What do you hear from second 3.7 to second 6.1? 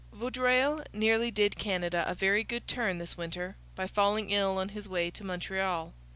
by falling ill on his way to Montreal.